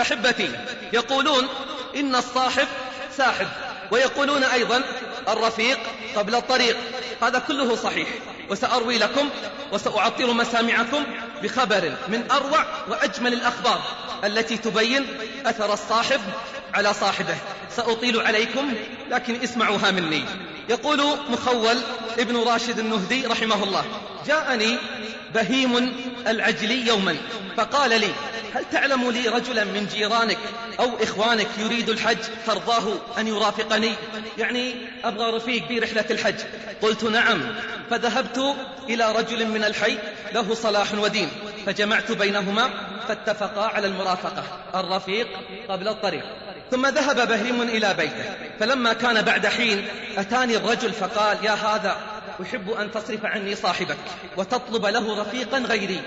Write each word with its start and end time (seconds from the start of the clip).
أحبتي 0.00 0.50
يقولون 0.92 1.48
إن 1.96 2.14
الصاحب 2.14 2.68
ساحب 3.16 3.48
ويقولون 3.90 4.44
أيضا 4.44 4.82
الرفيق 5.28 5.78
قبل 6.16 6.34
الطريق. 6.34 6.76
هذا 7.22 7.38
كله 7.38 7.76
صحيح. 7.76 8.08
وسأروي 8.50 8.98
لكم 8.98 9.28
وسأعطر 9.72 10.32
مسامعكم 10.32 11.04
بخبر 11.42 11.92
من 12.08 12.30
أروع 12.30 12.66
وأجمل 12.88 13.32
الأخبار 13.32 13.82
التي 14.24 14.56
تبين 14.56 15.06
أثر 15.46 15.72
الصاحب 15.72 16.20
على 16.74 16.94
صاحبه. 16.94 17.36
سأطيل 17.76 18.20
عليكم 18.20 18.74
لكن 19.10 19.42
اسمعوها 19.42 19.90
مني. 19.90 20.24
يقول 20.68 21.00
مخول 21.28 21.76
ابن 22.18 22.36
راشد 22.36 22.78
النهدي 22.78 23.26
رحمه 23.26 23.64
الله 23.64 23.84
جاءني 24.26 24.78
بهيم 25.34 25.96
العجلي 26.26 26.86
يوما 26.86 27.16
فقال 27.56 28.00
لي 28.00 28.10
هل 28.54 28.64
تعلم 28.72 29.10
لي 29.10 29.28
رجلا 29.28 29.64
من 29.64 29.86
جيرانك 29.86 30.38
أو 30.80 30.90
إخوانك 31.02 31.48
يريد 31.58 31.88
الحج 31.88 32.18
ترضاه 32.46 32.92
أن 33.18 33.26
يرافقني؟ 33.26 33.92
يعني 34.38 34.74
أبغى 35.04 35.36
رفيق 35.36 35.66
في 35.66 35.78
رحلة 35.78 36.04
الحج. 36.10 36.34
قلت 36.82 37.04
نعم. 37.04 37.42
فذهبت 37.90 38.56
إلى 38.88 39.12
رجل 39.12 39.46
من 39.46 39.64
الحي 39.64 39.98
له 40.34 40.54
صلاح 40.54 40.94
ودين. 40.94 41.28
فجمعت 41.66 42.12
بينهما 42.12 42.70
فاتفقا 43.08 43.66
على 43.66 43.86
المرافقة 43.86 44.42
الرفيق 44.74 45.28
قبل 45.68 45.88
الطريق. 45.88 46.24
ثم 46.70 46.86
ذهب 46.86 47.28
بهيم 47.28 47.62
إلى 47.62 47.94
بيته. 47.94 48.34
فلما 48.60 48.92
كان 48.92 49.22
بعد 49.22 49.46
حين 49.46 49.88
أتاني 50.18 50.56
الرجل 50.56 50.92
فقال 50.92 51.44
يا 51.44 51.52
هذا 51.52 51.96
أحب 52.42 52.70
أن 52.70 52.90
تصرف 52.90 53.24
عني 53.24 53.54
صاحبك 53.54 53.96
وتطلب 54.36 54.86
له 54.86 55.20
رفيقا 55.20 55.58
غيري. 55.58 56.00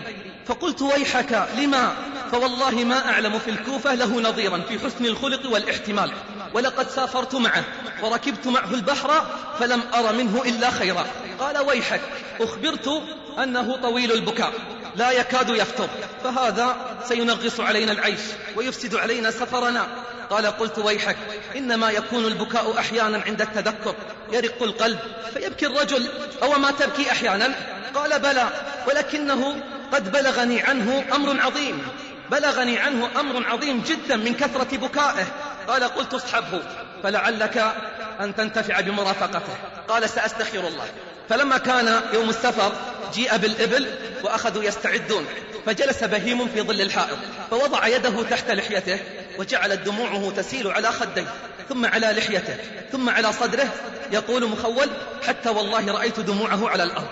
فقلت 0.46 0.82
ويحك 0.82 1.48
لما؟ 1.58 1.96
فوالله 2.32 2.72
ما 2.72 3.10
أعلم 3.10 3.40
في 3.40 3.50
الكوفة 3.50 3.94
له 3.96 4.22
نظيرا 4.22 4.62
في 4.70 4.80
حسن 4.80 5.06
الخلق 5.06 5.52
والاحتمال. 5.52 6.12
ولقد 6.54 6.90
سافرت 6.90 7.36
معه 7.36 7.64
وركبت 8.02 8.48
معه 8.48 8.74
البحر 8.74 9.26
فلم 9.60 9.82
أر 9.94 10.14
منه 10.14 10.42
إلا 10.46 10.72
خيرا. 10.72 11.06
قال 11.40 11.58
ويحك 11.58 12.02
أخبرت 12.42 13.02
أنه 13.44 13.76
طويل 13.76 14.12
البكاء 14.12 14.54
لا 14.96 15.12
يكاد 15.12 15.50
يفطر. 15.50 15.90
فهذا 16.24 16.76
سينغص 17.08 17.60
علينا 17.60 17.92
العيش 17.92 18.20
ويفسد 18.56 18.96
علينا 18.96 19.32
سفرنا. 19.32 19.88
قال 20.30 20.46
قلت 20.46 20.80
ويحك 20.80 21.18
إنما 21.56 21.90
يكون 21.90 22.26
البكاء 22.26 22.80
أحيانا 22.80 23.24
عند 23.28 23.42
التذكر. 23.42 23.96
يرق 24.32 24.64
القلب 24.64 25.00
فيبكي 25.34 25.66
الرجل 25.66 26.08
أو 26.44 26.60
ما 26.60 26.72
تبكي 26.72 27.12
أحيانا؟ 27.12 27.56
قال 27.96 28.20
بلى 28.20 28.50
ولكنه 28.88 29.62
قد 29.94 30.12
بلغني 30.12 30.62
عنه 30.62 31.06
أمر 31.16 31.42
عظيم. 31.42 31.88
بلغني 32.32 32.80
عنه 32.80 33.20
أمر 33.20 33.48
عظيم 33.48 33.82
جدا 33.82 34.16
من 34.16 34.34
كثرة 34.34 34.78
بكائه. 34.78 35.26
قال 35.68 35.84
قلت 35.84 36.14
اصحبه 36.14 36.62
فلعلك 37.04 37.74
أن 38.20 38.36
تنتفع 38.36 38.80
بمرافقته. 38.80 39.54
قال 39.88 40.10
سأستخير 40.10 40.68
الله. 40.68 40.86
فلما 41.30 41.58
كان 41.58 42.02
يوم 42.14 42.30
السفر 42.30 42.72
جيء 43.14 43.38
بالإبل 43.38 43.88
وأخذوا 44.24 44.64
يستعدون. 44.64 45.26
فجلس 45.66 46.04
بهيم 46.04 46.48
في 46.48 46.62
ظل 46.62 46.82
الحائط 46.82 47.18
فوضع 47.52 47.88
يده 47.88 48.24
تحت 48.24 48.52
لحيته 48.52 49.00
وجعلت 49.38 49.80
دموعه 49.80 50.32
تسيل 50.38 50.68
على 50.68 50.92
خديه 50.92 51.26
ثم 51.70 51.86
على 51.86 52.08
لحيته 52.08 52.56
ثم 52.92 53.10
على 53.10 53.34
صدره. 53.34 53.70
يقول 54.12 54.50
مخول 54.50 54.90
حتى 55.28 55.50
والله 55.50 55.92
رأيت 55.92 56.20
دموعه 56.20 56.70
على 56.70 56.84
الأرض. 56.84 57.08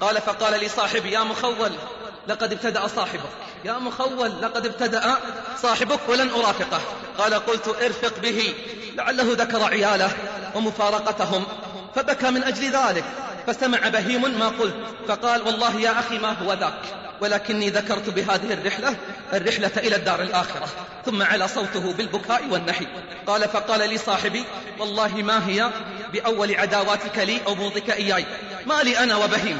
قال 0.00 0.20
فقال 0.20 0.60
لي 0.60 0.68
صاحبي 0.68 1.10
يا 1.10 1.20
مخول 1.20 1.72
لقد 2.28 2.52
ابتدأ 2.52 2.86
صاحبك. 2.86 3.30
يا 3.64 3.78
مخول 3.78 4.42
لقد 4.42 4.66
ابتدأ 4.66 5.16
صاحبك 5.62 6.08
ولن 6.08 6.30
أرافقه. 6.30 6.80
قال 7.18 7.34
قلت 7.34 7.68
ارفق 7.68 8.18
به. 8.18 8.54
لعله 8.96 9.32
ذكر 9.32 9.62
عياله 9.62 10.10
ومفارقتهم 10.54 11.44
فبكى 11.94 12.30
من 12.30 12.42
أجل 12.42 12.70
ذلك 12.70 13.04
فسمع 13.46 13.88
بهيم 13.88 14.38
ما 14.38 14.48
قلت 14.48 14.74
فقال 15.08 15.42
والله 15.42 15.80
يا 15.80 15.98
أخي 16.00 16.18
ما 16.18 16.32
هو 16.32 16.52
ذاك 16.52 16.82
ولكني 17.20 17.70
ذكرت 17.70 18.10
بهذه 18.10 18.52
الرحلة 18.52 18.96
الرحلة 19.32 19.70
إلى 19.76 19.96
الدار 19.96 20.22
الآخرة 20.22 20.68
ثم 21.06 21.22
على 21.22 21.48
صوته 21.48 21.92
بالبكاء 21.92 22.42
والنحي. 22.50 22.86
قال 23.26 23.48
فقال 23.48 23.90
لي 23.90 23.98
صاحبي 23.98 24.44
والله 24.78 25.14
ما 25.14 25.48
هي 25.48 25.70
بأول 26.12 26.54
عداواتك 26.54 27.18
لي 27.18 27.40
أو 27.46 27.54
بغضك 27.54 27.90
إياي؟ 27.90 28.26
ما 28.66 28.82
لي 28.82 28.98
أنا 28.98 29.16
وبهيم 29.16 29.58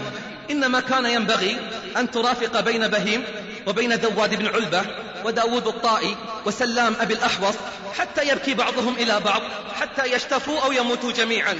إنما 0.51 0.81
كان 0.81 1.07
ينبغي 1.07 1.57
أن 1.97 2.11
ترافق 2.11 2.61
بين 2.61 2.89
بهيم 2.89 3.25
وبين 3.67 3.93
ذواد 3.93 4.35
بن 4.35 4.47
علبة 4.47 4.83
وداود 5.25 5.67
الطائي 5.67 6.17
وسلام 6.47 6.97
أبي 7.01 7.15
الأحوص 7.15 7.55
حتى 7.99 8.29
يبكي 8.29 8.55
بعضهم 8.55 8.95
إلى 8.95 9.21
بعض 9.21 9.43
حتى 9.81 10.13
يشتفوا 10.13 10.61
أو 10.61 10.73
يموتوا 10.73 11.13
جميعا. 11.13 11.57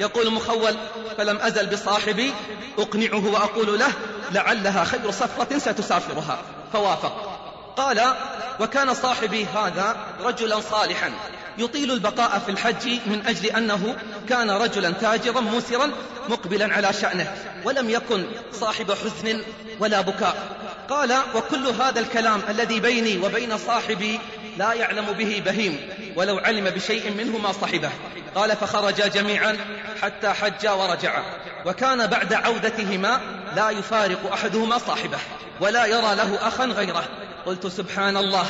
يقول 0.00 0.32
مخول 0.32 0.76
فلم 1.18 1.36
أزل 1.36 1.66
بصاحبي 1.66 2.32
أقنعه 2.78 3.26
وأقول 3.32 3.78
له 3.78 3.92
لعلها 4.32 4.84
خير 4.84 5.10
صفرة 5.10 5.58
ستسافرها. 5.58 6.38
فوافق. 6.72 7.38
قال 7.76 8.14
وكان 8.60 8.94
صاحبي 8.94 9.44
هذا 9.44 9.96
رجلا 10.20 10.60
صالحا. 10.60 11.12
يطيل 11.58 11.92
البقاء 11.92 12.38
في 12.38 12.50
الحج 12.50 12.88
من 13.06 13.22
أجل 13.26 13.46
أنه 13.46 13.96
كان 14.28 14.50
رجلا 14.50 14.90
تاجرا 14.90 15.40
موسرا 15.40 15.90
مقبلا 16.28 16.74
على 16.74 16.92
شأنه 16.92 17.36
ولم 17.64 17.90
يكن 17.90 18.24
صاحب 18.52 18.92
حزن 18.92 19.42
ولا 19.80 20.00
بكاء. 20.00 20.61
قال 20.92 21.16
وكل 21.34 21.66
هذا 21.66 22.00
الكلام 22.00 22.42
الذي 22.48 22.80
بيني 22.80 23.18
وبين 23.18 23.58
صاحبي 23.58 24.20
لا 24.58 24.72
يعلم 24.72 25.06
به 25.12 25.42
بهيم 25.44 25.80
ولو 26.16 26.38
علم 26.38 26.64
بشيء 26.64 27.10
منه 27.10 27.38
ما 27.38 27.52
صحبه. 27.52 27.90
قال 28.34 28.56
فخرجا 28.56 29.06
جميعا 29.06 29.56
حتى 30.02 30.28
حجا 30.28 30.70
ورجعا 30.70 31.22
وكان 31.66 32.06
بعد 32.06 32.32
عودتهما 32.32 33.20
لا 33.56 33.70
يفارق 33.70 34.32
أحدهما 34.32 34.78
صاحبه 34.78 35.18
ولا 35.60 35.86
يرى 35.86 36.14
له 36.14 36.48
أخا 36.48 36.64
غيره. 36.64 37.04
قلت 37.46 37.66
سبحان 37.66 38.16
الله. 38.16 38.46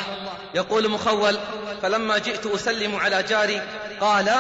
يقول 0.55 0.89
مخول 0.89 1.39
فلما 1.83 2.19
جئت 2.19 2.47
أسلم 2.47 2.97
على 2.97 3.23
جاري 3.23 3.63
قال 4.01 4.35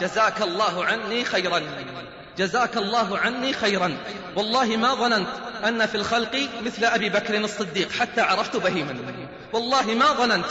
جزاك 0.00 0.42
الله 0.42 0.84
عني 0.84 1.24
خيرا. 1.24 1.62
جزاك 2.38 2.76
الله 2.76 3.18
عني 3.18 3.52
خيرا. 3.52 3.96
والله 4.36 4.76
ما 4.76 4.94
ظننت 4.94 5.28
أن 5.68 5.86
في 5.86 5.94
الخلق 5.94 6.48
مثل 6.62 6.84
أبي 6.84 7.08
بكر 7.08 7.36
الصديق 7.36 7.92
حتى 7.92 8.20
عرفت 8.20 8.56
بهيما. 8.56 8.96
والله 9.52 9.82
ما 9.82 10.12
ظننت 10.12 10.46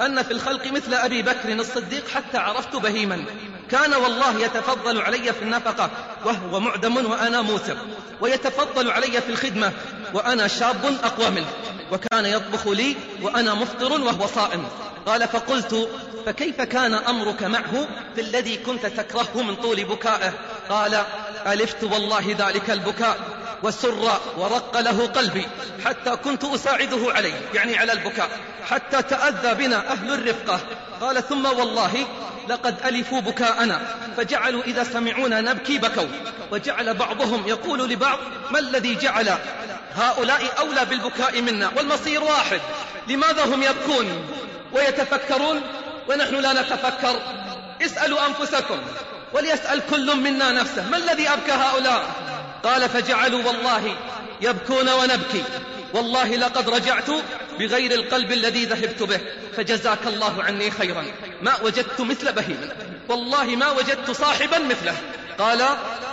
أن 0.00 0.22
في 0.22 0.30
الخلق 0.30 0.72
مثل 0.72 0.94
أبي 0.94 1.22
بكر 1.22 1.52
الصديق 1.52 2.08
حتى 2.08 2.38
عرفت 2.38 2.76
بهيما. 2.76 3.24
كان 3.70 3.94
والله 3.94 4.40
يتفضل 4.40 5.00
علي 5.00 5.32
في 5.32 5.42
النفقة 5.42 5.90
وهو 6.24 6.60
معدم 6.60 7.10
وأنا 7.10 7.42
موسر 7.42 7.76
ويتفضل 8.20 8.90
علي 8.90 9.20
في 9.20 9.28
الخدمة 9.28 9.72
وأنا 10.14 10.48
شاب 10.48 10.98
أقوى 11.04 11.30
منه. 11.30 11.50
وكان 11.92 12.26
يطبخ 12.26 12.66
لي 12.66 12.96
وأنا 13.22 13.54
مفطر 13.54 13.92
وهو 13.92 14.26
صائم. 14.26 14.64
قال 15.06 15.28
فقلت 15.28 15.88
فكيف 16.26 16.60
كان 16.60 16.94
أمرك 16.94 17.42
معه 17.42 17.88
في 18.14 18.20
الذي 18.20 18.56
كنت 18.56 18.86
تكرهه 18.86 19.42
من 19.42 19.56
طول 19.56 19.84
بكائه؟ 19.84 20.32
قال 20.70 21.02
ألفت 21.46 21.84
والله 21.84 22.36
ذلك 22.38 22.70
البكاء 22.70 23.16
وسر 23.62 24.20
ورق 24.36 24.80
له 24.80 25.06
قلبي 25.06 25.46
حتى 25.84 26.16
كنت 26.16 26.44
أساعده 26.44 27.12
عليه 27.12 27.34
يعني 27.54 27.78
على 27.78 27.92
البكاء 27.92 28.28
حتى 28.70 29.02
تأذى 29.02 29.54
بنا 29.54 29.92
أهل 29.92 30.12
الرفقة. 30.14 30.60
قال 31.00 31.28
ثم 31.28 31.46
والله 31.46 32.06
لقد 32.48 32.74
ألفوا 32.84 33.20
بكاءنا 33.20 33.80
فجعلوا 34.16 34.62
إذا 34.62 34.84
سمعونا 34.84 35.40
نبكي 35.40 35.78
بكوا. 35.78 36.08
وجعل 36.52 36.94
بعضهم 36.94 37.48
يقول 37.48 37.90
لبعض 37.90 38.18
ما 38.50 38.58
الذي 38.58 38.94
جعل 38.94 39.38
هؤلاء 39.94 40.42
أولى 40.58 40.84
بالبكاء 40.84 41.42
منا؟ 41.42 41.70
والمصير 41.76 42.22
واحد 42.22 42.60
لماذا 43.08 43.44
هم 43.44 43.62
يبكون 43.62 44.26
ويتفكرون 44.72 45.60
ونحن 46.08 46.34
لا 46.34 46.52
نتفكر؟ 46.52 47.20
اسألوا 47.82 48.18
أنفسكم. 48.26 48.78
وليسأل 49.32 49.82
كل 49.90 50.16
منا 50.16 50.52
نفسه 50.52 50.88
ما 50.88 50.96
الذي 50.96 51.28
أبكى 51.28 51.52
هؤلاء؟ 51.52 52.10
قال 52.64 52.88
فجعلوا 52.88 53.42
والله 53.44 53.96
يبكون 54.40 54.88
ونبكي. 54.88 55.42
والله 55.94 56.36
لقد 56.36 56.70
رجعت 56.70 57.10
بغير 57.58 57.92
القلب 57.92 58.32
الذي 58.32 58.64
ذهبت 58.64 59.02
به 59.02 59.20
فجزاك 59.56 60.06
الله 60.06 60.42
عني 60.42 60.70
خيرا. 60.70 61.04
ما 61.42 61.62
وجدت 61.62 62.00
مثل 62.00 62.32
بهيم 62.32 62.68
والله 63.08 63.44
ما 63.44 63.70
وجدت 63.70 64.10
صاحبا 64.10 64.58
مثله. 64.58 64.96
قال 65.38 65.64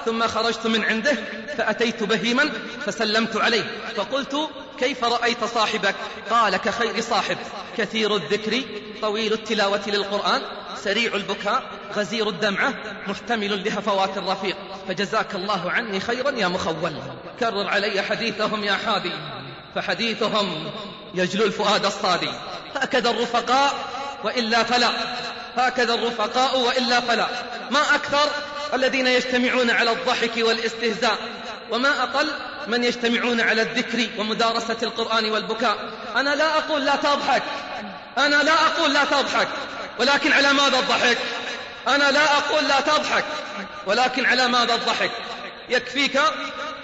ثم 0.05 0.27
خرجت 0.27 0.67
من 0.67 0.83
عنده 0.83 1.15
فأتيت 1.57 2.03
بهيما 2.03 2.51
فسلمت 2.85 3.37
عليه 3.37 3.63
فقلت 3.95 4.49
كيف 4.79 5.03
رأيت 5.03 5.43
صاحبك؟ 5.43 5.95
قال 6.29 6.57
كخير 6.57 7.01
صاحب 7.01 7.37
كثير 7.77 8.15
الذكر 8.15 8.61
طويل 9.01 9.33
التلاوة 9.33 9.81
للقرآن 9.87 10.41
سريع 10.83 11.15
البكاء 11.15 11.63
غزير 11.95 12.29
الدمعة 12.29 12.73
محتمل 13.07 13.63
لهفوات 13.63 14.17
الرفيق. 14.17 14.57
فجزاك 14.87 15.35
الله 15.35 15.71
عني 15.71 15.99
خيرا 15.99 16.31
يا 16.31 16.47
مخول. 16.47 16.93
كرر 17.39 17.67
علي 17.67 18.01
حديثهم 18.01 18.63
يا 18.63 18.77
حادي. 18.85 19.11
فحديثهم 19.75 20.71
يجلو 21.15 21.45
الفؤاد 21.45 21.85
الصادي. 21.85 22.29
هكذا 22.75 23.09
الرفقاء 23.09 23.73
وإلا 24.23 24.63
فلا. 24.63 24.89
هكذا 25.55 25.93
الرفقاء 25.93 26.59
وإلا 26.59 26.99
فلا. 26.99 27.27
ما 27.71 27.95
أكثر 27.95 28.29
الذين 28.73 29.07
يجتمعون 29.07 29.69
على 29.71 29.91
الضحك 29.91 30.31
والاستهزاء. 30.37 31.17
وما 31.71 32.03
أقل 32.03 32.27
من 32.67 32.83
يجتمعون 32.83 33.41
على 33.41 33.61
الذكر 33.61 34.07
ومدارسة 34.19 34.77
القرآن 34.83 35.31
والبكاء. 35.31 35.77
أنا 36.15 36.35
لا 36.35 36.57
أقول 36.57 36.85
لا 36.85 36.95
تضحك. 36.95 37.43
أنا 38.17 38.43
لا 38.43 38.53
أقول 38.53 38.93
لا 38.93 39.03
تضحك. 39.03 39.47
ولكن 39.99 40.31
على 40.31 40.53
ماذا 40.53 40.79
الضحك؟ 40.79 41.17
أنا 41.87 42.11
لا 42.11 42.37
أقول 42.37 42.67
لا 42.67 42.81
تضحك 42.81 43.25
ولكن 43.85 44.25
على 44.25 44.47
ماذا 44.47 44.75
الضحك؟ 44.75 45.11
يكفيك 45.69 46.19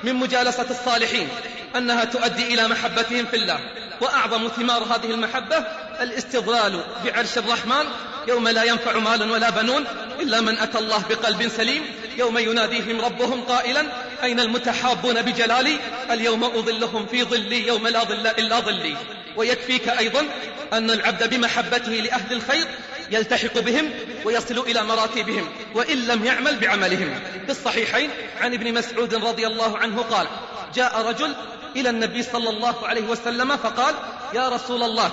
من 0.03 0.15
مجالسة 0.15 0.65
الصالحين 0.69 1.29
أنها 1.75 2.05
تؤدي 2.05 2.53
إلى 2.53 2.67
محبتهم 2.67 3.25
في 3.25 3.35
الله 3.35 3.59
وأعظم 4.01 4.47
ثمار 4.47 4.83
هذه 4.83 5.11
المحبة 5.11 5.57
الاستظلال 6.01 6.83
بعرش 7.05 7.37
الرحمن 7.37 7.85
يوم 8.27 8.47
لا 8.47 8.63
ينفع 8.63 8.97
مال 8.97 9.31
ولا 9.31 9.49
بنون 9.49 9.85
إلا 10.19 10.41
من 10.41 10.57
أتى 10.57 10.77
الله 10.77 11.03
بقلب 11.09 11.47
سليم 11.47 11.83
يوم 12.17 12.37
يناديهم 12.37 13.01
ربهم 13.01 13.41
قائلا 13.41 13.85
أين 14.23 14.39
المتحابون 14.39 15.21
بجلالي؟ 15.21 15.77
اليوم 16.11 16.43
أظلهم 16.43 17.05
في 17.05 17.23
ظلي 17.23 17.67
يوم 17.67 17.87
لا 17.87 18.03
ظل 18.03 18.27
إلا 18.27 18.59
ظلي. 18.59 18.97
ويكفيك 19.35 19.89
أيضا 19.89 20.25
أن 20.73 20.91
العبد 20.91 21.29
بمحبته 21.29 21.91
لأهل 21.91 22.33
الخير 22.33 22.67
يلتحق 23.11 23.59
بهم 23.59 23.89
ويصل 24.25 24.59
إلى 24.59 24.83
مراتبهم 24.83 25.49
وإن 25.75 25.97
لم 25.97 26.25
يعمل 26.25 26.59
بعملهم. 26.59 27.19
في 27.45 27.51
الصحيحين 27.51 28.09
عن 28.41 28.53
ابن 28.53 28.73
مسعود 28.73 29.15
رضي 29.15 29.47
الله 29.47 29.77
عنه 29.77 30.01
قال 30.01 30.27
جاء 30.75 31.01
رجل 31.01 31.35
إلى 31.75 31.89
النبي 31.89 32.23
صلى 32.23 32.49
الله 32.49 32.87
عليه 32.87 33.01
وسلم 33.01 33.57
فقال 33.57 33.95
يا 34.33 34.49
رسول 34.49 34.83
الله 34.83 35.11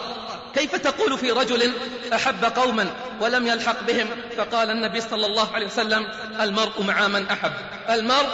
كيف 0.55 0.77
تقول 0.77 1.19
في 1.19 1.31
رجل 1.31 1.73
أحب 2.15 2.45
قوما 2.45 2.91
ولم 3.21 3.47
يلحق 3.47 3.83
بهم؟ 3.83 4.09
فقال 4.37 4.71
النبي 4.71 5.01
صلى 5.01 5.27
الله 5.27 5.55
عليه 5.55 5.67
وسلم 5.67 6.09
المرء 6.41 6.83
مع 6.83 7.09
من 7.09 7.27
أحب. 7.27 7.53
المرء 7.91 8.29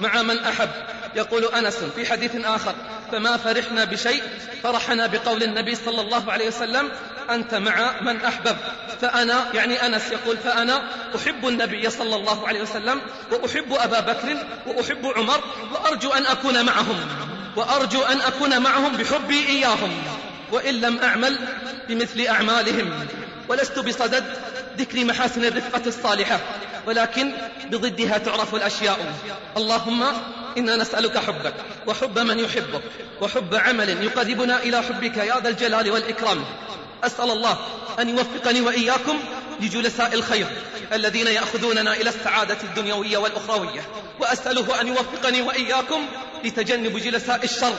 مع 0.00 0.22
من 0.22 0.38
أحب؟ 0.38 0.68
يقول 1.16 1.44
أنس 1.44 1.76
في 1.76 2.06
حديث 2.06 2.36
آخر 2.44 2.74
فما 3.12 3.36
فرحنا 3.36 3.84
بشيء 3.84 4.22
فرحنا 4.62 5.06
بقول 5.06 5.42
النبي 5.42 5.74
صلى 5.74 6.00
الله 6.00 6.32
عليه 6.32 6.48
وسلم 6.48 6.90
أنت 7.30 7.54
مع 7.54 8.00
من 8.00 8.24
أحبب. 8.24 8.56
فأنا 9.00 9.46
يعني 9.54 9.86
أنس 9.86 10.12
يقول 10.12 10.36
فأنا 10.36 10.82
أحب 11.16 11.48
النبي 11.48 11.90
صلى 11.90 12.16
الله 12.16 12.48
عليه 12.48 12.62
وسلم 12.62 13.00
وأحب 13.32 13.72
أبا 13.72 14.00
بكر 14.00 14.36
وأحب 14.66 15.06
عمر 15.16 15.40
وأرجو 15.72 16.10
أن 16.10 16.26
أكون 16.26 16.66
معهم 16.66 16.96
وأرجو 17.56 18.02
أن 18.02 18.20
أكون 18.20 18.62
معهم 18.62 18.96
بحبي 18.96 19.46
إياهم. 19.46 20.02
وإن 20.52 20.74
لم 20.74 20.98
أعمل 20.98 21.38
بمثل 21.88 22.20
أعمالهم 22.20 23.06
ولست 23.48 23.78
بصدد 23.78 24.24
ذكر 24.78 25.04
محاسن 25.04 25.44
الرفقة 25.44 25.82
الصالحة 25.86 26.40
ولكن 26.86 27.32
بضدها 27.64 28.18
تعرف 28.18 28.54
الأشياء. 28.54 29.12
اللهم 29.56 30.04
إنا 30.58 30.76
نسألك 30.76 31.18
حبك 31.18 31.54
وحب 31.86 32.18
من 32.18 32.38
يحبك 32.38 32.82
وحب 33.20 33.54
عمل 33.54 34.04
يقربنا 34.04 34.62
إلى 34.62 34.82
حبك 34.82 35.16
يا 35.16 35.40
ذا 35.40 35.48
الجلال 35.48 35.90
والإكرام. 35.90 36.44
أسأل 37.04 37.30
الله 37.30 37.58
أن 38.00 38.08
يوفقني 38.08 38.60
وإياكم 38.60 39.18
لجلساء 39.60 40.14
الخير 40.14 40.46
الذين 40.92 41.26
يأخذوننا 41.26 41.92
إلى 41.92 42.10
السعادة 42.10 42.56
الدنيوية 42.64 43.18
والأخروية. 43.18 43.82
وأسأله 44.20 44.80
أن 44.80 44.88
يوفقني 44.88 45.42
وإياكم 45.42 46.06
لتجنب 46.44 46.98
جلساء 46.98 47.44
الشر 47.44 47.74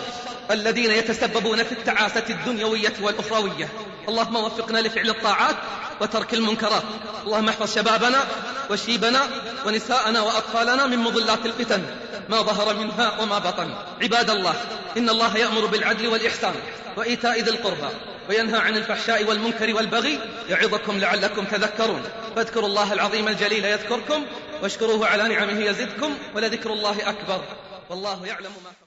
الذين 0.51 0.91
يتسببون 0.91 1.63
في 1.63 1.71
التعاسة 1.71 2.23
الدنيوية 2.29 2.93
والأخروية. 3.01 3.69
اللهم 4.09 4.35
وفقنا 4.35 4.79
لفعل 4.79 5.09
الطاعات 5.09 5.55
وترك 6.01 6.33
المنكرات. 6.33 6.83
اللهم 7.25 7.49
احفظ 7.49 7.75
شبابنا 7.75 8.25
وشيبنا 8.69 9.27
ونساءنا 9.65 10.21
وأطفالنا 10.21 10.85
من 10.85 10.97
مضلات 10.97 11.45
الفتن. 11.45 11.81
ما 12.29 12.41
ظهر 12.41 12.75
منها 12.75 13.21
وما 13.21 13.39
بطن. 13.39 13.73
عباد 14.01 14.29
الله 14.29 14.53
إن 14.97 15.09
الله 15.09 15.37
يأمر 15.37 15.65
بالعدل 15.65 16.07
والإحسان 16.07 16.53
وإيتاء 16.97 17.41
ذي 17.41 17.49
القربى. 17.49 18.08
وينهى 18.29 18.59
عن 18.59 18.77
الفحشاء 18.77 19.23
والمنكر 19.23 19.75
والبغي 19.75 20.19
يعظكم 20.49 20.99
لعلكم 20.99 21.45
تذكرون. 21.45 22.03
فاذكروا 22.35 22.67
الله 22.67 22.93
العظيم 22.93 23.27
الجليل 23.27 23.65
يذكركم 23.65 24.25
واشكروه 24.63 25.07
على 25.07 25.27
نعمه 25.27 25.59
يزدكم 25.59 26.17
ولذكر 26.35 26.73
الله 26.73 27.09
أكبر. 27.09 27.43
والله 27.89 28.25
يعلم 28.25 28.51
ما 28.63 28.79